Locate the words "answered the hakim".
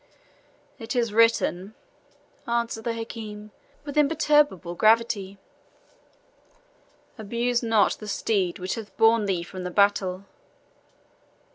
2.47-3.51